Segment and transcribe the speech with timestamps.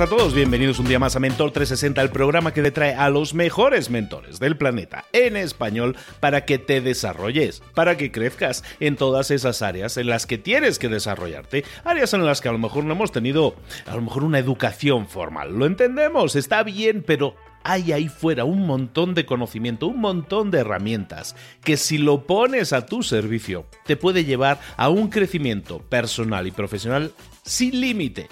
[0.00, 3.10] A todos, bienvenidos un día más a Mentor 360, el programa que te trae a
[3.10, 8.96] los mejores mentores del planeta en español para que te desarrolles, para que crezcas en
[8.96, 12.58] todas esas áreas en las que tienes que desarrollarte, áreas en las que a lo
[12.58, 15.52] mejor no hemos tenido a lo mejor una educación formal.
[15.52, 20.60] Lo entendemos, está bien, pero hay ahí fuera un montón de conocimiento, un montón de
[20.60, 26.46] herramientas que si lo pones a tu servicio te puede llevar a un crecimiento personal
[26.46, 27.12] y profesional
[27.44, 28.28] sin límite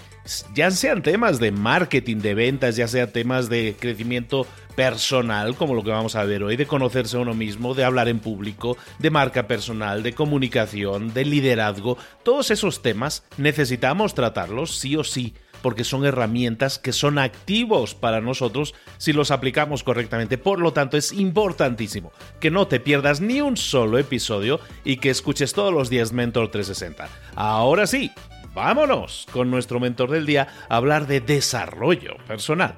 [0.54, 4.46] ya sean temas de marketing, de ventas, ya sean temas de crecimiento
[4.76, 8.08] personal, como lo que vamos a ver hoy, de conocerse a uno mismo, de hablar
[8.08, 14.94] en público, de marca personal, de comunicación, de liderazgo, todos esos temas necesitamos tratarlos sí
[14.96, 20.38] o sí porque son herramientas que son activos para nosotros si los aplicamos correctamente.
[20.38, 25.10] Por lo tanto, es importantísimo que no te pierdas ni un solo episodio y que
[25.10, 27.08] escuches todos los días Mentor 360.
[27.34, 28.12] Ahora sí,
[28.58, 32.76] vámonos con nuestro mentor del día a hablar de desarrollo personal.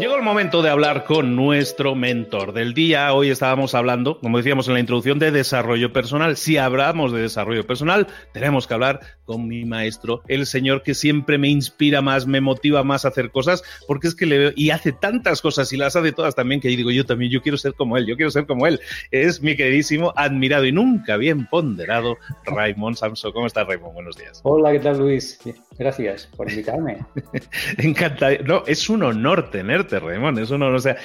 [0.00, 3.12] Llegó el momento de hablar con nuestro mentor del día.
[3.12, 6.38] Hoy estábamos hablando, como decíamos en la introducción, de desarrollo personal.
[6.38, 11.36] Si hablamos de desarrollo personal, tenemos que hablar con mi maestro, el señor que siempre
[11.36, 14.70] me inspira más, me motiva más a hacer cosas, porque es que le veo y
[14.70, 17.74] hace tantas cosas y las hace todas también que digo yo también, yo quiero ser
[17.74, 18.80] como él, yo quiero ser como él.
[19.10, 23.34] Es mi queridísimo, admirado y nunca bien ponderado Raymond Samso.
[23.34, 23.92] ¿Cómo estás, Raymond?
[23.92, 24.40] Buenos días.
[24.44, 25.38] Hola, ¿qué tal, Luis?
[25.78, 26.98] Gracias por invitarme.
[27.78, 28.36] Encantado.
[28.44, 30.38] No, es un honor tenerte Raymond.
[30.38, 30.96] Eso no, o sea,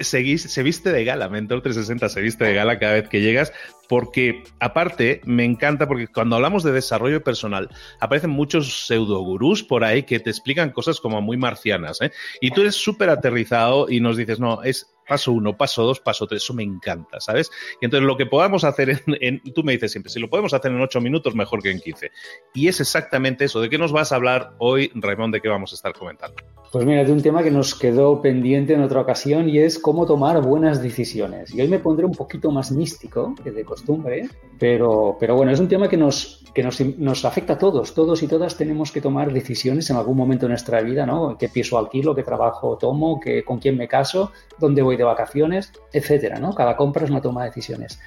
[0.00, 3.52] se, viste de gala, Mentor 360 se viste de gala cada vez que llegas,
[3.88, 7.68] porque aparte me encanta porque cuando hablamos de desarrollo personal
[8.00, 12.12] aparecen muchos pseudogurús por ahí que te explican cosas como muy marcianas, ¿eh?
[12.40, 16.26] Y tú eres súper aterrizado y nos dices, no, es paso uno, paso dos, paso
[16.26, 17.50] tres, eso me encanta, ¿sabes?
[17.80, 20.70] Y entonces lo que podamos hacer en, tú me dices siempre, si lo podemos hacer
[20.70, 22.12] en ocho minutos, mejor que en quince.
[22.54, 23.60] Y es exactamente eso.
[23.60, 25.34] ¿De qué nos vas a hablar hoy, Raymond?
[25.34, 26.36] ¿De qué vamos a estar comentando?
[26.70, 30.04] Pues mira, de un tema que nos quedó pendiente en otra ocasión y es cómo
[30.04, 31.54] tomar buenas decisiones.
[31.54, 34.28] Y hoy me pondré un poquito más místico que de costumbre,
[34.58, 37.94] pero, pero bueno, es un tema que, nos, que nos, nos afecta a todos.
[37.94, 41.38] Todos y todas tenemos que tomar decisiones en algún momento de nuestra vida, ¿no?
[41.38, 42.14] ¿Qué piso alquilo?
[42.14, 43.18] ¿Qué trabajo tomo?
[43.18, 44.32] ¿Qué, ¿Con quién me caso?
[44.58, 45.72] ¿Dónde voy de vacaciones?
[45.90, 46.54] Etcétera, ¿no?
[46.54, 47.98] Cada compra es una toma de decisiones.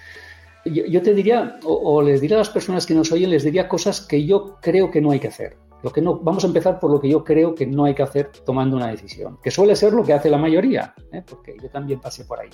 [0.66, 3.68] Yo, te diría, o, o les diría a las personas que nos oyen, les diría
[3.68, 6.80] cosas que yo creo que no hay que hacer Lo que no, vamos a empezar
[6.80, 9.76] por lo que yo creo que no hay que hacer tomando una decisión, que suele
[9.76, 11.24] ser lo que hace la mayoría, ¿eh?
[11.28, 12.50] porque yo también pasé por ahí.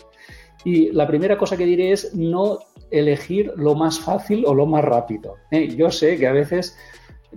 [0.63, 2.59] Y la primera cosa que diré es no
[2.91, 5.35] elegir lo más fácil o lo más rápido.
[5.51, 5.67] ¿eh?
[5.75, 6.77] Yo sé que a veces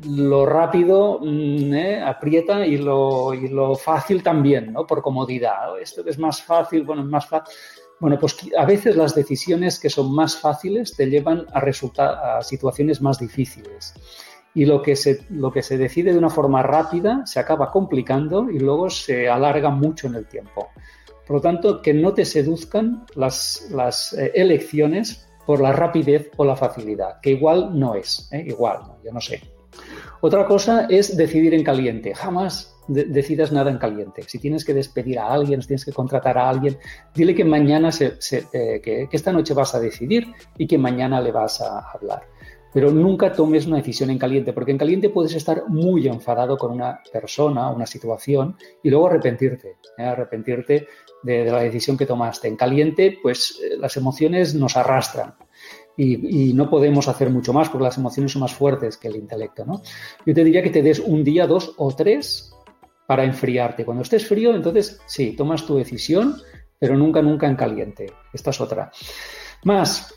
[0.05, 2.03] lo rápido mm, ¿eh?
[2.03, 4.87] aprieta y lo, y lo, fácil también, ¿no?
[4.87, 5.79] Por comodidad.
[5.81, 7.55] Esto que es más fácil, bueno, es más fácil.
[7.99, 13.03] Bueno, pues a veces las decisiones que son más fáciles te llevan a, a situaciones
[13.03, 13.95] más difíciles.
[14.55, 18.51] Y lo que, se, lo que se decide de una forma rápida se acaba complicando
[18.51, 20.69] y luego se alarga mucho en el tiempo.
[21.27, 26.45] Por lo tanto, que no te seduzcan las, las eh, elecciones por la rapidez o
[26.45, 28.45] la facilidad, que igual no es, ¿eh?
[28.47, 28.99] igual, ¿no?
[29.05, 29.41] yo no sé.
[30.21, 32.15] Otra cosa es decidir en caliente.
[32.15, 34.23] Jamás decidas nada en caliente.
[34.27, 36.77] Si tienes que despedir a alguien, si tienes que contratar a alguien,
[37.15, 38.19] dile que mañana, se,
[38.53, 40.27] eh, que, esta noche vas a decidir
[40.59, 42.23] y que mañana le vas a hablar.
[42.73, 46.71] Pero nunca tomes una decisión en caliente, porque en caliente puedes estar muy enfadado con
[46.73, 50.05] una persona, una situación, y luego arrepentirte, ¿eh?
[50.05, 50.87] arrepentirte
[51.23, 52.49] de, la decisión que tomaste.
[52.49, 55.35] En caliente, pues eh, las emociones nos arrastran
[55.97, 59.65] y, no podemos hacer mucho más porque las emociones son más fuertes que el intelecto.
[59.65, 59.83] ¿no?
[60.25, 62.55] Yo te diría que te des un día, dos o tres
[63.07, 63.85] para enfriarte.
[63.85, 66.37] Cuando estés frío, entonces sí, tomas tu decisión,
[66.79, 68.07] pero nunca, nunca en caliente.
[68.33, 68.91] Esta es otra.
[69.65, 70.15] Más,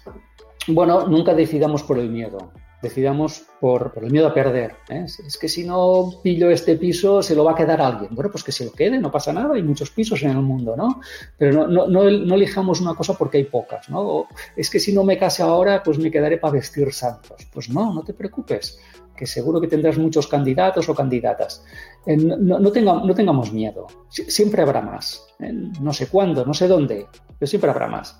[0.68, 2.52] bueno, nunca decidamos por el miedo
[2.84, 4.76] decidamos por, el miedo a perder.
[4.90, 5.06] ¿eh?
[5.06, 8.14] Es que si no pillo este piso, se lo va a quedar alguien.
[8.14, 10.76] Bueno, pues que se lo quede, no pasa nada, hay muchos pisos en el mundo,
[10.76, 11.00] ¿no?
[11.38, 14.28] Pero no, no, no, elijamos una cosa porque hay pocas, ¿no?
[14.58, 17.48] es que si no me case ahora, pues me quedaré para vestir santos.
[17.54, 18.78] Pues no, no te preocupes,
[19.16, 21.64] que seguro que tendrás muchos candidatos o candidatas.
[22.06, 25.26] Eh, no, no, no tengamos miedo, siempre habrá más.
[25.40, 25.54] ¿eh?
[25.80, 27.08] No sé cuándo, no sé dónde,
[27.40, 28.20] pero siempre habrá más.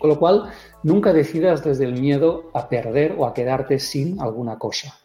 [0.00, 0.50] Con lo cual,
[0.82, 4.98] nunca decidas desde el miedo a perder o a quedarte sin alguna cosa.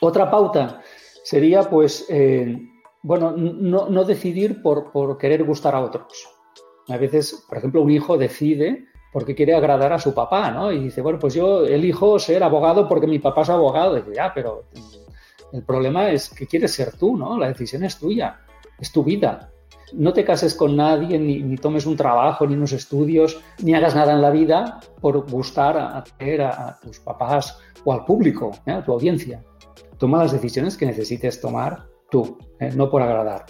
[0.00, 0.80] Otra pauta
[1.22, 2.58] sería, pues, eh,
[3.02, 6.26] bueno, no, decidir por, querer gustar a otros.
[6.88, 10.72] A veces, por ejemplo, un hijo decide porque quiere agradar a su papá, ¿no?
[10.72, 13.98] Y dice, bueno, pues yo elijo ser abogado porque mi papá es abogado.
[13.98, 14.64] Y dice, ya, pero
[15.52, 17.36] el problema es que quieres ser tú, ¿no?
[17.36, 18.40] La decisión es tuya,
[18.78, 19.52] es tu vida
[19.92, 24.12] no te cases con nadie, ni, tomes un trabajo, ni unos estudios, ni hagas nada
[24.12, 28.72] en la vida por gustar a, a, tus papás o al público, ¿eh?
[28.72, 29.42] a tu audiencia.
[29.98, 32.70] Toma las decisiones que necesites tomar tú, ¿eh?
[32.74, 33.46] no por agradar.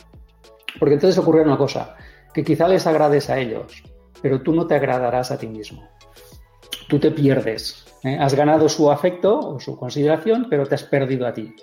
[0.79, 1.97] Porque entonces ocurre una cosa,
[2.33, 3.83] que quizá les agrades a ellos,
[4.23, 5.89] pero tú no te agradarás a ti mismo.
[6.89, 7.85] Tú te pierdes.
[8.05, 8.17] ¿eh?
[8.19, 11.55] Has ganado su afecto o su consideración, pero te has perdido a ti.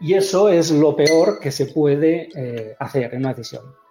[0.00, 2.28] Y eso es lo peor que se puede
[2.80, 3.81] hacer en una decisión.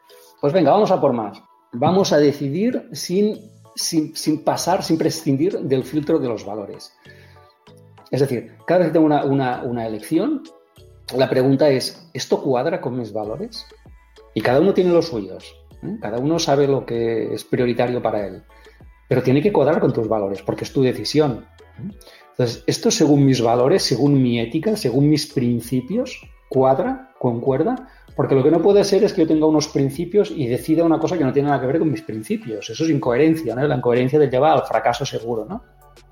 [0.41, 1.41] Pues venga, vamos a por más.
[1.71, 3.39] Vamos a decidir sin,
[3.75, 6.91] sin, pasar, sin prescindir del filtro de los valores.
[8.09, 10.41] Es decir, cada vez que tengo una, elección,
[11.15, 13.67] la pregunta es, ¿esto cuadra con mis valores?
[14.33, 15.55] Y cada uno tiene los suyos.
[15.83, 15.97] ¿eh?
[16.01, 18.43] Cada uno sabe lo que es prioritario para él.
[19.07, 21.45] Pero tiene que cuadrar con tus valores, porque es tu decisión.
[21.77, 21.95] ¿eh?
[22.31, 28.43] Entonces, esto según mis valores, según mi ética, según mis principios, cuadra, concuerda porque lo
[28.43, 31.23] que no puede ser es que yo tenga unos principios y decida una cosa que
[31.23, 32.69] no tiene nada que ver con mis principios.
[32.69, 33.67] Eso es incoherencia, ¿no?
[33.67, 35.63] La incoherencia te lleva al fracaso seguro, ¿no?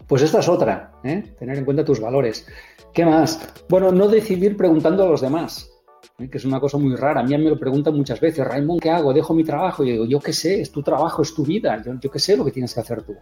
[0.08, 1.36] Pues esta es otra, ¿eh?
[1.38, 2.48] tener en cuenta tus valores.
[2.94, 3.48] ¿Qué más?
[3.70, 5.70] Bueno, no decidir preguntando a los demás,
[6.18, 6.28] ¿eh?
[6.30, 7.20] que es una cosa muy rara.
[7.20, 9.14] A mí me lo preguntan muchas veces, Raymond, ¿qué hago?
[9.14, 9.84] ¿Dejo mi trabajo?
[9.84, 12.18] Y yo digo, yo qué sé, es tu trabajo, es tu vida, yo, yo qué
[12.18, 13.16] sé lo que tienes que hacer tú.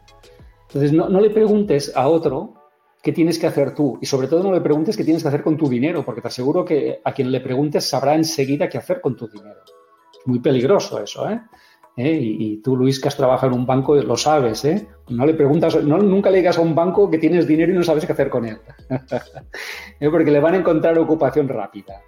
[0.67, 2.53] Entonces, no, no le preguntes a otro
[3.01, 3.97] qué tienes que hacer tú.
[4.01, 6.27] Y sobre todo no le preguntes qué tienes que hacer con tu dinero, porque te
[6.27, 9.61] aseguro que a quien le preguntes sabrá enseguida qué hacer con tu dinero.
[10.11, 11.41] Es muy peligroso eso, ¿eh?
[11.95, 12.19] ¿Eh?
[12.21, 14.87] Y, tú, Luis, que has trabajado en un banco, lo sabes, ¿eh?
[15.09, 17.83] No le preguntas, no, nunca le digas a un banco que tienes dinero y no
[17.83, 18.59] sabes qué hacer con él.
[19.99, 20.09] ¿Eh?
[20.09, 21.99] Porque le van a encontrar ocupación rápida.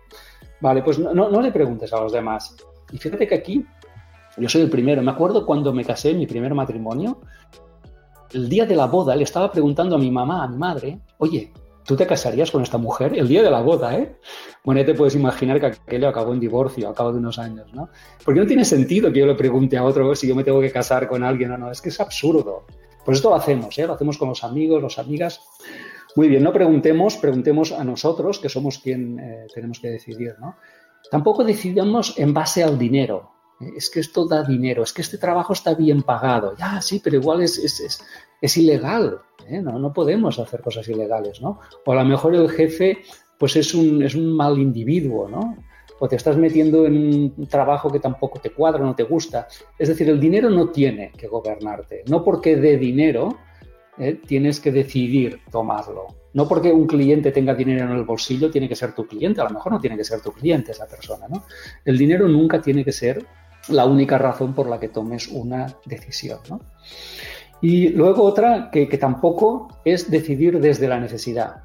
[0.62, 2.55] Vale, pues no, no le preguntes a los demás.
[2.91, 3.65] Y fíjate que aquí
[4.38, 5.01] yo soy el primero.
[5.01, 7.22] Me acuerdo cuando me casé mi primer matrimonio,
[8.31, 11.51] el día de la boda le estaba preguntando a mi mamá, a mi madre, oye,
[11.83, 13.17] ¿tú te casarías con esta mujer?
[13.17, 14.15] El día de la boda, ¿eh?
[14.63, 17.74] Bueno, ya te puedes imaginar que aquello acabó en divorcio a cabo de unos años,
[17.74, 17.89] ¿no?
[18.24, 20.71] Porque no tiene sentido que yo le pregunte a otro si yo me tengo que
[20.71, 22.65] casar con alguien o no, es que es absurdo.
[23.03, 23.88] Pues esto lo hacemos, ¿eh?
[23.88, 25.41] Lo hacemos con los amigos, las amigas.
[26.15, 30.55] Muy bien, no preguntemos, preguntemos a nosotros, que somos quien eh, tenemos que decidir, ¿no?
[31.09, 35.54] Tampoco decidamos en base al dinero es que esto da dinero, es que este trabajo
[35.54, 36.56] está bien pagado.
[36.58, 38.01] Ya, sí, pero igual es, es,
[38.42, 39.20] es, ilegal.
[39.48, 39.62] ¿eh?
[39.62, 41.60] No, no podemos hacer cosas ilegales, ¿no?
[41.86, 43.00] O a lo mejor el jefe
[43.38, 45.58] pues es un, es un mal individuo, ¿no?
[46.00, 49.48] O te estás metiendo en un trabajo que tampoco te cuadra, no te gusta.
[49.78, 52.04] Es decir, el dinero no tiene que gobernarte.
[52.08, 53.38] No porque dé dinero
[53.98, 54.20] ¿eh?
[54.25, 56.08] tienes que decidir tomarlo.
[56.34, 59.46] No porque un cliente tenga dinero en el bolsillo tiene que ser tu cliente, a
[59.46, 61.28] lo mejor no tiene que ser tu cliente esa persona.
[61.28, 61.44] ¿no?
[61.84, 63.25] El dinero nunca tiene que ser
[63.69, 66.39] la única razón por la que tomes una decisión.
[66.49, 66.59] ¿no?
[67.61, 71.63] Y luego otra que, tampoco es decidir desde la necesidad.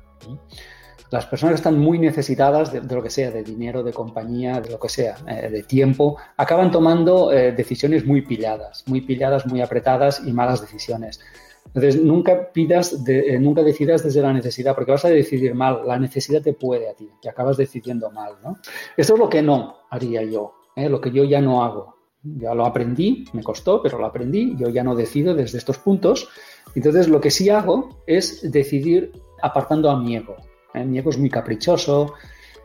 [1.11, 4.71] Las personas que están muy necesitadas de, lo que sea, de dinero, de compañía, de
[4.71, 9.61] lo que sea, eh, de tiempo, acaban tomando eh, decisiones muy pilladas, muy pilladas, muy
[9.61, 11.21] apretadas y malas decisiones.
[11.67, 15.83] Entonces, nunca pidas, eh, nunca decidas desde la necesidad, porque vas a decidir mal.
[15.87, 18.59] La necesidad te puede a ti y acabas decidiendo mal, ¿no?
[18.97, 21.94] Esto es lo que no haría yo, lo que yo ya no hago.
[22.25, 24.57] Ya lo aprendí, me costó, pero lo aprendí.
[24.57, 26.29] Yo ya no decido desde estos puntos.
[26.75, 29.13] Entonces, lo que sí hago es decidir
[29.43, 30.37] apartando a mi ego.
[30.73, 30.85] ¿eh?
[30.85, 32.15] Mi ego es muy caprichoso.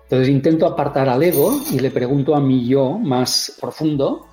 [0.03, 4.27] Entonces, intento apartar al ego y le pregunto a mi yo más profundo.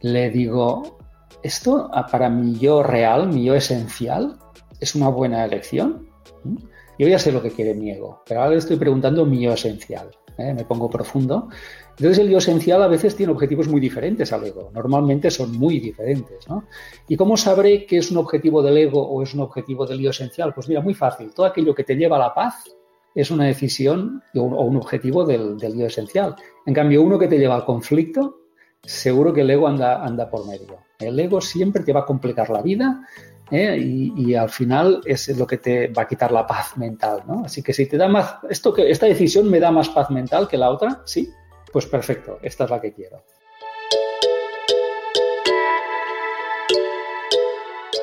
[0.00, 0.98] Le digo,
[1.42, 4.36] ¿esto para mi yo real, mi yo esencial,
[4.80, 6.08] es una buena elección?
[6.42, 6.56] ¿Mm?
[6.98, 9.52] Yo ya sé lo que quiere mi ego, pero ahora le estoy preguntando mi yo
[9.52, 10.10] esencial.
[10.38, 10.54] ¿Eh?
[10.54, 11.48] Me pongo profundo
[11.98, 15.78] entonces el yo esencial a veces tiene objetivos muy diferentes al ego, normalmente son muy
[15.78, 16.48] diferentes.
[16.48, 16.64] ¿no?
[17.06, 20.54] ¿Y cómo sabré qué es un objetivo del ego o es un objetivo del esencial?
[20.54, 22.64] Pues mira, muy fácil, todo aquello que te lleva a la paz
[23.14, 26.34] es una decisión o un objetivo del, del yo esencial.
[26.64, 28.38] En cambio, uno que te lleva al conflicto,
[28.82, 30.78] seguro que el ego anda, anda por medio.
[30.98, 33.06] El ego siempre te va a complicar la vida
[33.52, 33.76] ¿eh?
[33.78, 37.22] y, al final es lo que te va a quitar la paz mental.
[37.26, 37.42] ¿no?
[37.44, 40.48] Así que si te da más, esto que, esta decisión me da más paz mental
[40.48, 41.30] que la otra, sí,
[41.72, 43.22] pues perfecto, esta es la que quiero.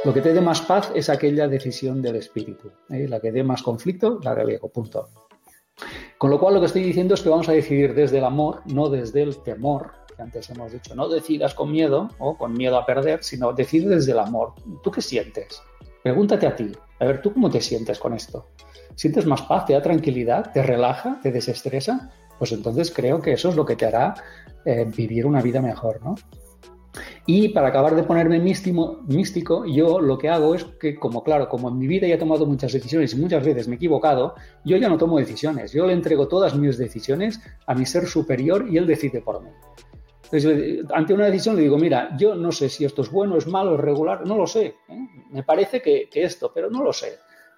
[0.05, 2.71] Lo que te dé más paz es aquella decisión del espíritu.
[2.89, 3.05] ¿eh?
[3.09, 4.57] La que dé más conflicto, la del.
[4.73, 5.09] Punto.
[6.17, 8.61] Con lo cual lo que estoy diciendo es que vamos a decidir desde el amor,
[8.65, 10.95] no desde el temor, antes hemos dicho.
[10.95, 14.53] No decidas con miedo o con miedo a perder, sino decide desde el amor.
[14.83, 15.61] ¿Tú qué sientes?
[16.03, 16.71] Pregúntate a ti.
[16.99, 18.47] A ver, ¿tú cómo te sientes con esto?
[18.95, 19.65] ¿Sientes más paz?
[19.65, 20.51] ¿Te da tranquilidad?
[20.51, 21.19] ¿Te relaja?
[21.21, 22.11] ¿Te desestresa?
[22.39, 24.15] pues entonces creo que eso es lo que te hará
[24.65, 26.15] eh, vivir una vida mejor, ¿no?
[27.25, 31.47] Y para acabar de ponerme místico, místico, yo lo que hago es que, como claro,
[31.47, 34.33] como en mi vida ya he tomado muchas decisiones y muchas veces me he equivocado,
[34.65, 35.71] yo ya no tomo decisiones.
[35.71, 39.49] Yo le entrego todas mis decisiones a mi ser superior y él decide por mí.
[40.93, 43.75] Ante una decisión le digo, mira, yo no sé si esto es bueno, es malo,
[43.75, 44.75] es regular, no lo sé.
[44.87, 45.07] ¿eh?
[45.31, 47.17] Me parece que, esto, pero no lo sé.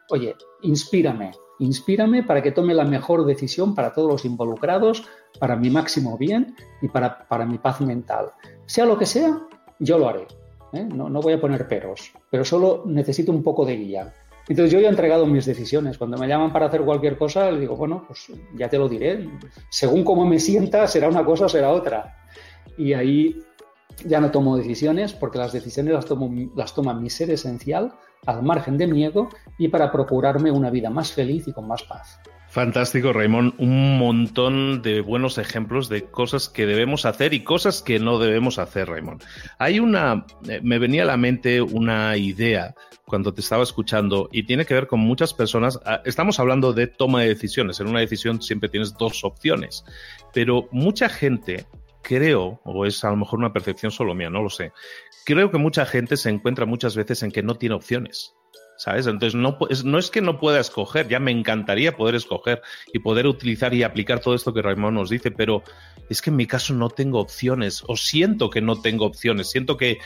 [0.09, 5.07] Oye, inspírame, Inspírame para que tome la mejor decisión para todos los involucrados,
[5.39, 8.31] para mi máximo bien y para, para mi paz mental.
[8.65, 9.39] Sea lo que sea,
[9.77, 10.25] yo lo haré.
[10.73, 10.83] ¿eh?
[10.83, 14.11] No, no voy a poner peros, pero solo necesito un poco de guía.
[14.49, 15.97] Entonces yo ya he entregado mis decisiones.
[15.97, 19.29] Cuando me llaman para hacer cualquier cosa, le digo, bueno, pues ya te lo diré.
[19.69, 22.20] Según cómo me sienta, será una cosa o será otra.
[22.77, 23.39] Y ahí
[24.05, 27.93] ya no tomo decisiones porque las decisiones las, tomo, las toma mi ser esencial
[28.25, 31.83] al margen de mi ego y para procurarme una vida más feliz y con más
[31.83, 32.19] paz.
[32.51, 33.53] Fantástico, Raymond.
[33.59, 38.59] Un montón de buenos ejemplos de cosas que debemos hacer y cosas que no debemos
[38.59, 39.23] hacer, Raymond.
[39.57, 42.75] Hay una, eh, me venía a la mente una idea
[43.05, 45.79] cuando te estaba escuchando y tiene que ver con muchas personas.
[45.85, 47.79] Ah, estamos hablando de toma de decisiones.
[47.79, 49.85] En una decisión siempre tienes dos opciones,
[50.33, 51.65] pero mucha gente
[52.01, 54.71] creo, o es a lo mejor una percepción solo mía, no lo sé,
[55.25, 58.35] creo que mucha gente se encuentra muchas veces en que no tiene opciones.
[58.77, 59.05] ¿Sabes?
[59.05, 63.75] Entonces, no, es que no pueda escoger, ya me encantaría poder escoger y poder utilizar
[63.75, 65.61] y aplicar todo esto que Raymond nos dice, pero
[66.09, 69.77] es que en mi caso no tengo opciones, o siento que no tengo opciones, siento
[69.77, 69.99] que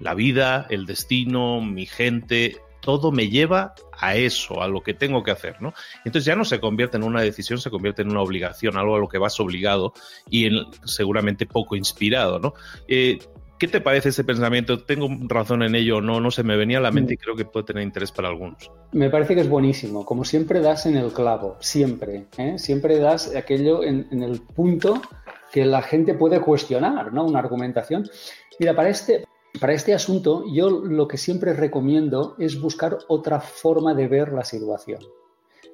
[0.00, 2.56] la vida, el destino, mi gente,
[2.86, 5.74] todo me lleva a eso, a lo que tengo que hacer, ¿no?
[6.04, 9.00] Entonces ya no se convierte en una decisión, se convierte en una obligación, algo a
[9.00, 9.92] lo que vas obligado
[10.30, 12.54] y en, seguramente poco inspirado, ¿no?
[12.86, 13.18] Eh,
[13.58, 14.84] ¿Qué te parece ese pensamiento?
[14.84, 16.20] ¿Tengo razón en ello o no?
[16.20, 18.70] No se me venía a la mente y creo que puede tener interés para algunos.
[18.92, 20.04] Me parece que es buenísimo.
[20.04, 22.26] Como siempre das en el clavo, siempre.
[22.36, 22.58] ¿eh?
[22.58, 25.00] Siempre das aquello en, en, el punto
[25.50, 27.24] que la gente puede cuestionar, ¿no?
[27.24, 28.08] Una argumentación.
[28.60, 29.24] Mira, para este,
[29.60, 34.44] para este asunto, yo lo que siempre recomiendo es buscar otra forma de ver la
[34.44, 35.00] situación.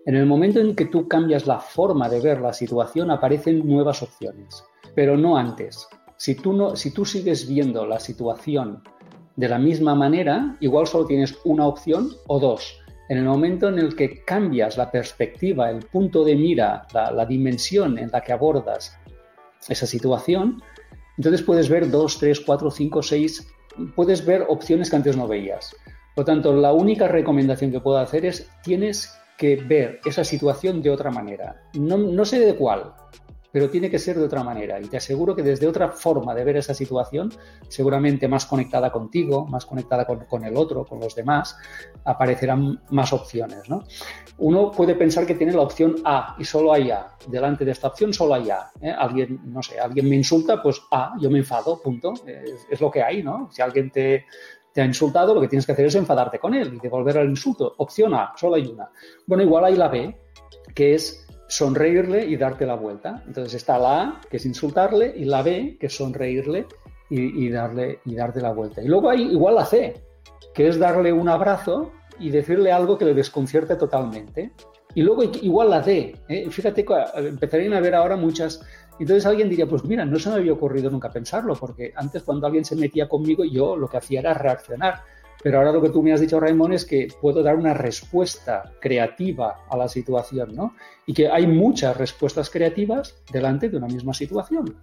[0.04, 4.02] En el momento en que tú cambias la forma de ver la situación, aparecen nuevas
[4.02, 5.88] opciones, pero no antes.
[6.16, 8.82] Si tú, no, si tú sigues viendo la situación
[9.36, 12.78] de la misma manera, igual solo tienes una opción o dos.
[13.08, 17.26] En el momento en el que cambias la perspectiva, el punto de mira, la, la
[17.26, 18.96] dimensión en la que abordas
[19.68, 20.62] esa situación,
[21.16, 23.46] entonces puedes ver dos, tres, cuatro, cinco, seis
[23.94, 25.74] puedes ver opciones que antes no veías.
[26.14, 30.82] Por lo tanto, la única recomendación que puedo hacer es tienes que ver esa situación
[30.82, 31.62] de otra manera.
[31.74, 32.92] No, sé de cuál,
[33.52, 34.80] pero tiene que ser de otra manera.
[34.80, 37.32] Y te aseguro que desde otra forma de ver esa situación,
[37.68, 41.56] seguramente más conectada contigo, más conectada con, el otro, con los demás,
[42.04, 43.68] aparecerán más opciones.
[43.68, 43.85] ¿no?
[44.38, 47.09] Uno puede pensar que tiene la opción A y solo hay A.
[47.28, 48.71] Delante de esta opción solo hay A.
[48.80, 48.90] ¿eh?
[48.90, 52.14] Alguien, no sé, alguien me insulta, pues A, yo me enfado, punto.
[52.71, 53.50] Es, lo que hay, ¿no?
[53.52, 54.25] Si alguien te,
[54.73, 57.28] te ha insultado, lo que tienes que hacer es enfadarte con él y devolver el
[57.28, 57.75] insulto.
[57.76, 58.90] Opción A, solo hay una.
[59.26, 60.18] Bueno, igual hay la B,
[60.75, 63.23] que es sonreírle y darte la vuelta.
[63.26, 66.66] Entonces está la A, que es insultarle, y la B, que es sonreírle
[67.11, 68.80] y, darle, y darte la vuelta.
[68.80, 70.02] Y luego hay igual la C,
[70.54, 74.52] que es darle un abrazo y decirle algo que le desconcierte totalmente.
[74.94, 76.16] Y luego igual la D.
[76.28, 76.50] ¿eh?
[76.50, 78.62] Fíjate, empezarían a ver ahora muchas
[78.99, 82.47] entonces alguien diría, pues mira, no se me había ocurrido nunca pensarlo, porque antes cuando
[82.47, 85.02] alguien se metía conmigo, yo lo que hacía era reaccionar.
[85.42, 88.72] Pero ahora lo que tú me has dicho, Raymond, es que puedo dar una respuesta
[88.80, 90.75] creativa a la situación, ¿no?
[91.06, 94.76] Y que hay muchas respuestas creativas delante de una misma situación.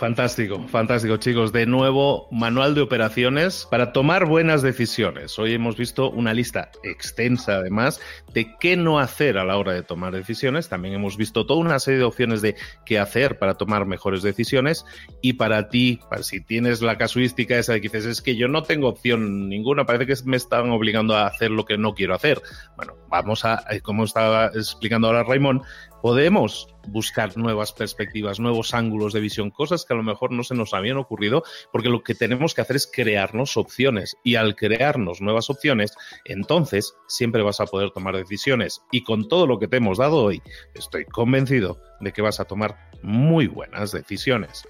[0.00, 1.52] Fantástico, fantástico, chicos.
[1.52, 5.38] De nuevo, manual de operaciones para tomar buenas decisiones.
[5.38, 8.00] Hoy hemos visto una lista extensa, además,
[8.32, 10.70] de qué no hacer a la hora de tomar decisiones.
[10.70, 14.86] También hemos visto toda una serie de opciones de qué hacer para tomar mejores decisiones.
[15.20, 18.48] Y para ti, para si tienes la casuística esa de que dices, es que yo
[18.48, 22.14] no tengo opción ninguna, parece que me están obligando a hacer lo que no quiero
[22.14, 22.40] hacer.
[22.74, 25.62] Bueno, vamos a, eh, como estaba explicando ahora Raymond,
[26.00, 30.54] podemos buscar nuevas perspectivas, nuevos ángulos de visión, cosas que a lo mejor no se
[30.54, 35.20] nos habían ocurrido, porque lo que tenemos que hacer es crearnos opciones y al crearnos
[35.20, 35.92] nuevas opciones,
[36.24, 40.22] entonces siempre vas a poder tomar decisiones y con todo lo que te hemos dado
[40.22, 40.42] hoy,
[40.74, 44.64] estoy convencido de que vas a tomar muy buenas decisiones.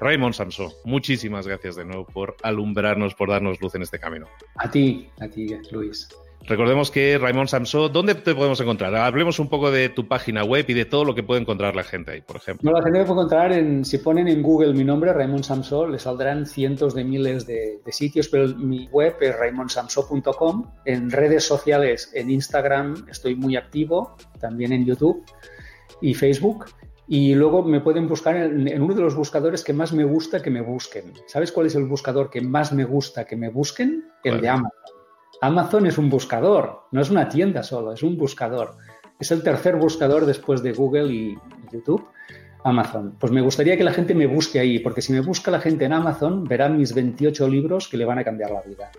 [0.00, 4.26] Raymond Samso, muchísimas gracias de nuevo por alumbrarnos, por darnos luz en este camino.
[4.56, 6.08] A ti, a ti, Luis.
[6.44, 8.94] Recordemos que Raymond Samso, ¿dónde te podemos encontrar?
[8.96, 11.84] Hablemos un poco de tu página web y de todo lo que puede encontrar la
[11.84, 12.70] gente ahí, por ejemplo.
[12.70, 15.86] No, la gente me puede encontrar en, si ponen en Google mi nombre, Raymond Samso,
[15.86, 20.70] le saldrán cientos de miles de, sitios, pero mi web es raymondsamso.com.
[20.84, 25.24] En redes sociales, en Instagram estoy muy activo, también en YouTube
[26.00, 26.66] y Facebook.
[27.06, 30.40] Y luego me pueden buscar en, en, uno de los buscadores que más me gusta
[30.40, 31.12] que me busquen.
[31.26, 34.04] ¿Sabes cuál es el buscador que más me gusta que me busquen?
[34.24, 35.01] El de Amazon.
[35.42, 38.76] Amazon es un buscador, no es una tienda solo, es un buscador.
[39.18, 41.36] Es el tercer buscador después de Google y
[41.72, 42.06] YouTube.
[42.62, 43.16] Amazon.
[43.18, 45.84] Pues me gustaría que la gente me busque ahí, porque si me busca la gente
[45.84, 48.92] en Amazon, verá mis 28 libros que le van a cambiar la vida.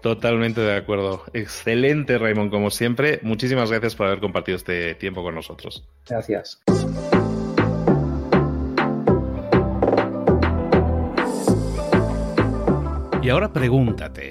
[0.00, 1.24] Totalmente de acuerdo.
[1.32, 3.18] Excelente, Raymond, como siempre.
[3.22, 5.88] Muchísimas gracias por haber compartido este tiempo con nosotros.
[6.08, 6.62] Gracias.
[13.22, 14.30] Y ahora pregúntate.